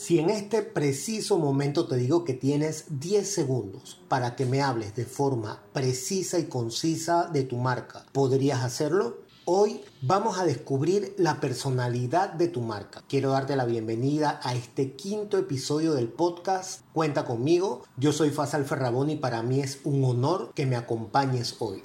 Si 0.00 0.18
en 0.18 0.30
este 0.30 0.62
preciso 0.62 1.36
momento 1.36 1.86
te 1.86 1.96
digo 1.96 2.24
que 2.24 2.32
tienes 2.32 2.86
10 2.88 3.34
segundos 3.34 4.00
para 4.08 4.34
que 4.34 4.46
me 4.46 4.62
hables 4.62 4.96
de 4.96 5.04
forma 5.04 5.62
precisa 5.74 6.38
y 6.38 6.44
concisa 6.44 7.28
de 7.30 7.42
tu 7.42 7.58
marca, 7.58 8.06
¿podrías 8.12 8.64
hacerlo? 8.64 9.18
Hoy 9.44 9.82
vamos 10.00 10.38
a 10.38 10.46
descubrir 10.46 11.14
la 11.18 11.38
personalidad 11.38 12.32
de 12.32 12.48
tu 12.48 12.62
marca. 12.62 13.02
Quiero 13.10 13.32
darte 13.32 13.56
la 13.56 13.66
bienvenida 13.66 14.40
a 14.42 14.54
este 14.54 14.92
quinto 14.92 15.36
episodio 15.36 15.92
del 15.92 16.08
podcast. 16.08 16.80
Cuenta 16.94 17.26
conmigo. 17.26 17.82
Yo 17.98 18.12
soy 18.12 18.30
Fasal 18.30 18.64
Ferrabón 18.64 19.10
y 19.10 19.16
para 19.16 19.42
mí 19.42 19.60
es 19.60 19.80
un 19.84 20.02
honor 20.04 20.52
que 20.54 20.64
me 20.64 20.76
acompañes 20.76 21.56
hoy. 21.58 21.82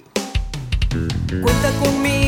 Cuenta 1.42 1.70
conmigo, 1.84 2.25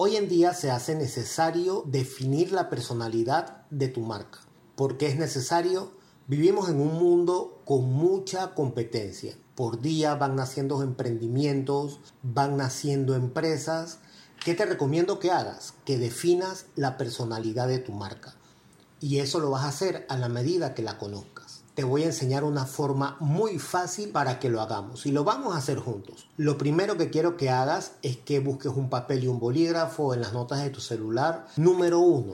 Hoy 0.00 0.14
en 0.14 0.28
día 0.28 0.54
se 0.54 0.70
hace 0.70 0.94
necesario 0.94 1.82
definir 1.84 2.52
la 2.52 2.70
personalidad 2.70 3.66
de 3.70 3.88
tu 3.88 4.00
marca. 4.00 4.38
¿Por 4.76 4.96
qué 4.96 5.08
es 5.08 5.16
necesario? 5.16 5.90
Vivimos 6.28 6.68
en 6.68 6.80
un 6.80 6.94
mundo 6.94 7.60
con 7.64 7.92
mucha 7.92 8.54
competencia. 8.54 9.36
Por 9.56 9.80
día 9.80 10.14
van 10.14 10.36
naciendo 10.36 10.84
emprendimientos, 10.84 11.98
van 12.22 12.56
naciendo 12.56 13.16
empresas. 13.16 13.98
¿Qué 14.44 14.54
te 14.54 14.66
recomiendo 14.66 15.18
que 15.18 15.32
hagas? 15.32 15.74
Que 15.84 15.98
definas 15.98 16.66
la 16.76 16.96
personalidad 16.96 17.66
de 17.66 17.80
tu 17.80 17.90
marca. 17.90 18.36
Y 19.00 19.18
eso 19.18 19.40
lo 19.40 19.50
vas 19.50 19.64
a 19.64 19.70
hacer 19.70 20.06
a 20.08 20.16
la 20.16 20.28
medida 20.28 20.74
que 20.74 20.82
la 20.84 20.96
conozcas. 20.96 21.64
Te 21.78 21.84
voy 21.84 22.02
a 22.02 22.06
enseñar 22.06 22.42
una 22.42 22.66
forma 22.66 23.16
muy 23.20 23.60
fácil 23.60 24.08
para 24.08 24.40
que 24.40 24.48
lo 24.48 24.60
hagamos 24.60 25.06
y 25.06 25.12
lo 25.12 25.22
vamos 25.22 25.54
a 25.54 25.58
hacer 25.58 25.78
juntos. 25.78 26.26
Lo 26.36 26.58
primero 26.58 26.96
que 26.96 27.08
quiero 27.08 27.36
que 27.36 27.50
hagas 27.50 27.92
es 28.02 28.16
que 28.16 28.40
busques 28.40 28.72
un 28.72 28.90
papel 28.90 29.22
y 29.22 29.28
un 29.28 29.38
bolígrafo 29.38 30.12
en 30.12 30.22
las 30.22 30.32
notas 30.32 30.60
de 30.64 30.70
tu 30.70 30.80
celular. 30.80 31.46
Número 31.56 32.00
uno, 32.00 32.32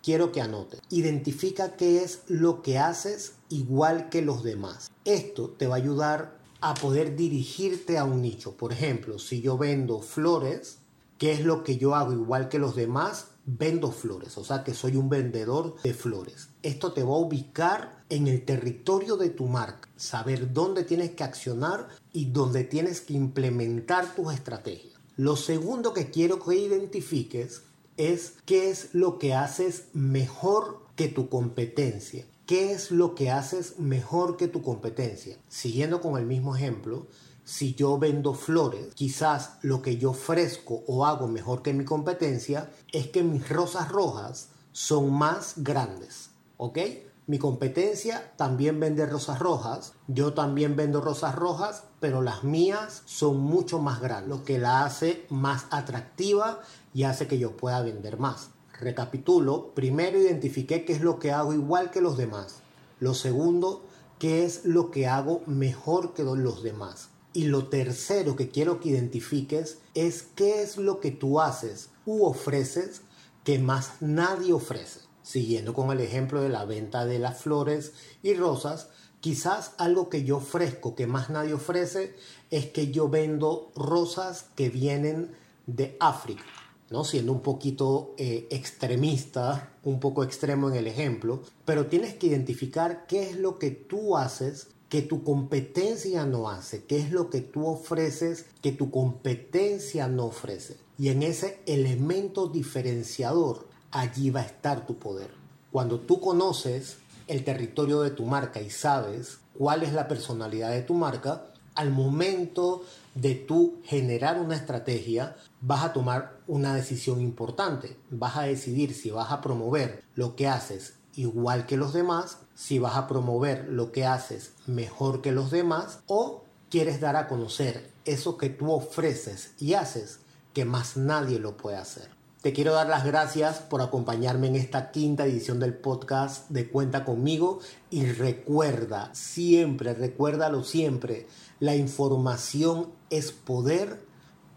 quiero 0.00 0.30
que 0.30 0.40
anotes. 0.40 0.80
Identifica 0.90 1.74
qué 1.74 2.04
es 2.04 2.22
lo 2.28 2.62
que 2.62 2.78
haces 2.78 3.32
igual 3.48 4.10
que 4.10 4.22
los 4.22 4.44
demás. 4.44 4.92
Esto 5.04 5.48
te 5.48 5.66
va 5.66 5.74
a 5.74 5.78
ayudar 5.78 6.38
a 6.60 6.74
poder 6.74 7.16
dirigirte 7.16 7.98
a 7.98 8.04
un 8.04 8.22
nicho. 8.22 8.56
Por 8.56 8.72
ejemplo, 8.72 9.18
si 9.18 9.40
yo 9.40 9.58
vendo 9.58 10.02
flores, 10.02 10.78
¿qué 11.24 11.32
es 11.32 11.40
lo 11.40 11.64
que 11.64 11.78
yo 11.78 11.94
hago 11.94 12.12
igual 12.12 12.50
que 12.50 12.58
los 12.58 12.76
demás? 12.76 13.28
Vendo 13.46 13.92
flores, 13.92 14.36
o 14.36 14.44
sea 14.44 14.62
que 14.62 14.74
soy 14.74 14.96
un 14.96 15.08
vendedor 15.08 15.76
de 15.82 15.94
flores. 15.94 16.50
Esto 16.62 16.92
te 16.92 17.02
va 17.02 17.14
a 17.14 17.18
ubicar 17.18 18.04
en 18.10 18.28
el 18.28 18.44
territorio 18.44 19.16
de 19.16 19.30
tu 19.30 19.46
marca, 19.46 19.88
saber 19.96 20.52
dónde 20.52 20.84
tienes 20.84 21.12
que 21.12 21.24
accionar 21.24 21.88
y 22.12 22.26
dónde 22.26 22.64
tienes 22.64 23.00
que 23.00 23.14
implementar 23.14 24.14
tus 24.14 24.34
estrategias. 24.34 25.00
Lo 25.16 25.36
segundo 25.36 25.94
que 25.94 26.10
quiero 26.10 26.38
que 26.44 26.56
identifiques 26.56 27.62
es 27.96 28.34
qué 28.44 28.68
es 28.68 28.90
lo 28.92 29.18
que 29.18 29.32
haces 29.32 29.84
mejor 29.94 30.82
que 30.94 31.08
tu 31.08 31.30
competencia. 31.30 32.26
¿Qué 32.46 32.72
es 32.72 32.90
lo 32.90 33.14
que 33.14 33.30
haces 33.30 33.78
mejor 33.78 34.36
que 34.36 34.48
tu 34.48 34.60
competencia? 34.60 35.38
Siguiendo 35.48 36.02
con 36.02 36.18
el 36.18 36.26
mismo 36.26 36.54
ejemplo, 36.54 37.06
si 37.42 37.74
yo 37.74 37.98
vendo 37.98 38.34
flores, 38.34 38.92
quizás 38.94 39.52
lo 39.62 39.80
que 39.80 39.96
yo 39.96 40.10
ofrezco 40.10 40.84
o 40.86 41.06
hago 41.06 41.26
mejor 41.26 41.62
que 41.62 41.72
mi 41.72 41.86
competencia 41.86 42.70
es 42.92 43.08
que 43.08 43.22
mis 43.22 43.48
rosas 43.48 43.88
rojas 43.90 44.48
son 44.72 45.10
más 45.10 45.54
grandes. 45.56 46.32
¿Ok? 46.58 46.80
Mi 47.26 47.38
competencia 47.38 48.34
también 48.36 48.78
vende 48.78 49.06
rosas 49.06 49.38
rojas. 49.38 49.94
Yo 50.06 50.34
también 50.34 50.76
vendo 50.76 51.00
rosas 51.00 51.34
rojas, 51.34 51.84
pero 51.98 52.20
las 52.20 52.44
mías 52.44 53.04
son 53.06 53.38
mucho 53.38 53.78
más 53.78 54.02
grandes, 54.02 54.28
lo 54.28 54.44
que 54.44 54.58
la 54.58 54.84
hace 54.84 55.24
más 55.30 55.64
atractiva 55.70 56.60
y 56.92 57.04
hace 57.04 57.26
que 57.26 57.38
yo 57.38 57.56
pueda 57.56 57.80
vender 57.80 58.18
más. 58.18 58.50
Recapitulo, 58.80 59.72
primero 59.74 60.18
identifiqué 60.18 60.84
qué 60.84 60.92
es 60.92 61.00
lo 61.00 61.18
que 61.18 61.30
hago 61.30 61.52
igual 61.52 61.90
que 61.90 62.00
los 62.00 62.16
demás. 62.16 62.60
Lo 62.98 63.14
segundo, 63.14 63.84
qué 64.18 64.44
es 64.44 64.64
lo 64.64 64.90
que 64.90 65.06
hago 65.06 65.42
mejor 65.46 66.14
que 66.14 66.24
los 66.24 66.62
demás. 66.62 67.10
Y 67.32 67.44
lo 67.46 67.68
tercero 67.68 68.36
que 68.36 68.48
quiero 68.48 68.80
que 68.80 68.90
identifiques 68.90 69.78
es 69.94 70.22
qué 70.22 70.62
es 70.62 70.76
lo 70.76 71.00
que 71.00 71.10
tú 71.10 71.40
haces 71.40 71.90
u 72.06 72.24
ofreces 72.24 73.02
que 73.44 73.58
más 73.58 73.92
nadie 74.00 74.52
ofrece. 74.52 75.00
Siguiendo 75.22 75.74
con 75.74 75.90
el 75.90 76.00
ejemplo 76.00 76.40
de 76.40 76.48
la 76.48 76.64
venta 76.64 77.06
de 77.06 77.18
las 77.18 77.38
flores 77.38 77.92
y 78.22 78.34
rosas, 78.34 78.88
quizás 79.20 79.72
algo 79.78 80.08
que 80.08 80.24
yo 80.24 80.36
ofrezco 80.36 80.94
que 80.94 81.06
más 81.06 81.30
nadie 81.30 81.54
ofrece 81.54 82.14
es 82.50 82.66
que 82.66 82.90
yo 82.90 83.08
vendo 83.08 83.72
rosas 83.74 84.46
que 84.54 84.68
vienen 84.68 85.34
de 85.66 85.96
África. 85.98 86.44
¿No? 86.90 87.04
siendo 87.04 87.32
un 87.32 87.40
poquito 87.40 88.14
eh, 88.18 88.46
extremista, 88.50 89.72
un 89.82 90.00
poco 90.00 90.24
extremo 90.24 90.68
en 90.68 90.76
el 90.76 90.86
ejemplo, 90.86 91.42
pero 91.64 91.86
tienes 91.86 92.14
que 92.14 92.26
identificar 92.26 93.06
qué 93.06 93.30
es 93.30 93.36
lo 93.36 93.58
que 93.58 93.70
tú 93.70 94.16
haces 94.16 94.68
que 94.88 95.02
tu 95.02 95.24
competencia 95.24 96.24
no 96.24 96.48
hace, 96.48 96.84
qué 96.84 96.98
es 96.98 97.10
lo 97.10 97.28
que 97.28 97.40
tú 97.40 97.66
ofreces 97.66 98.46
que 98.62 98.70
tu 98.70 98.90
competencia 98.90 100.06
no 100.06 100.26
ofrece. 100.26 100.76
Y 100.98 101.08
en 101.08 101.24
ese 101.24 101.58
elemento 101.66 102.46
diferenciador, 102.46 103.66
allí 103.90 104.30
va 104.30 104.40
a 104.40 104.46
estar 104.46 104.86
tu 104.86 104.96
poder. 104.96 105.30
Cuando 105.72 105.98
tú 105.98 106.20
conoces 106.20 106.98
el 107.26 107.42
territorio 107.42 108.02
de 108.02 108.10
tu 108.10 108.24
marca 108.24 108.60
y 108.60 108.70
sabes 108.70 109.38
cuál 109.58 109.82
es 109.82 109.92
la 109.92 110.06
personalidad 110.06 110.70
de 110.70 110.82
tu 110.82 110.94
marca, 110.94 111.46
al 111.74 111.90
momento 111.90 112.84
de 113.14 113.34
tú 113.34 113.80
generar 113.84 114.40
una 114.40 114.56
estrategia, 114.56 115.36
vas 115.60 115.84
a 115.84 115.92
tomar 115.92 116.40
una 116.46 116.74
decisión 116.74 117.20
importante. 117.20 117.96
Vas 118.10 118.36
a 118.36 118.42
decidir 118.42 118.94
si 118.94 119.10
vas 119.10 119.30
a 119.30 119.40
promover 119.40 120.02
lo 120.14 120.36
que 120.36 120.48
haces 120.48 120.94
igual 121.16 121.66
que 121.66 121.76
los 121.76 121.92
demás, 121.92 122.38
si 122.54 122.78
vas 122.78 122.96
a 122.96 123.06
promover 123.06 123.68
lo 123.68 123.92
que 123.92 124.04
haces 124.04 124.52
mejor 124.66 125.22
que 125.22 125.32
los 125.32 125.50
demás 125.50 126.00
o 126.06 126.44
quieres 126.70 127.00
dar 127.00 127.16
a 127.16 127.28
conocer 127.28 127.90
eso 128.04 128.36
que 128.36 128.50
tú 128.50 128.72
ofreces 128.72 129.52
y 129.58 129.74
haces 129.74 130.20
que 130.52 130.64
más 130.64 130.96
nadie 130.96 131.38
lo 131.38 131.56
puede 131.56 131.76
hacer. 131.76 132.13
Te 132.44 132.52
quiero 132.52 132.74
dar 132.74 132.88
las 132.88 133.06
gracias 133.06 133.60
por 133.60 133.80
acompañarme 133.80 134.48
en 134.48 134.56
esta 134.56 134.90
quinta 134.90 135.24
edición 135.24 135.58
del 135.58 135.72
podcast 135.72 136.50
de 136.50 136.68
Cuenta 136.68 137.02
conmigo 137.02 137.60
y 137.88 138.04
recuerda, 138.04 139.08
siempre, 139.14 139.94
recuérdalo 139.94 140.62
siempre, 140.62 141.26
la 141.58 141.74
información 141.74 142.90
es 143.08 143.32
poder 143.32 144.04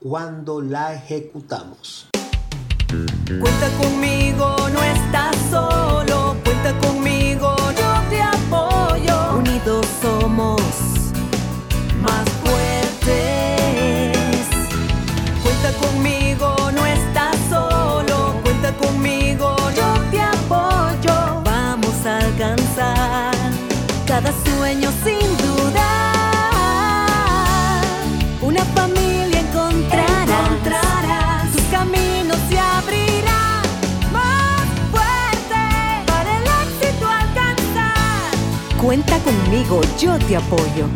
cuando 0.02 0.60
la 0.60 0.96
ejecutamos. 0.96 2.10
Cuenta 2.90 3.70
conmigo, 3.82 4.54
no 4.74 4.84
estás 4.84 5.38
solo. 5.50 6.36
Cuenta 6.44 6.78
conmigo, 6.86 7.56
yo 7.72 8.10
te 8.10 8.22
apoyo. 8.22 9.40
Unidos 9.40 9.88
somos 10.02 10.62
más 12.02 12.30
fuertes. 12.44 14.18
Cuenta 15.42 15.72
conmigo, 15.80 16.27
cada 24.18 24.32
sueño 24.32 24.90
sin 25.04 25.28
duda. 25.46 25.88
Una 28.42 28.66
familia 28.66 29.42
encontrarás. 29.42 31.52
Tus 31.54 31.62
caminos 31.66 32.40
se 32.50 32.58
abrirán 32.58 33.62
más 34.12 34.66
fuerte 34.90 35.62
para 36.08 36.40
el 36.40 36.46
éxito 36.66 37.08
alcanzar. 37.08 38.32
Cuenta 38.82 39.20
conmigo, 39.20 39.82
yo 40.00 40.18
te 40.18 40.36
apoyo. 40.36 40.90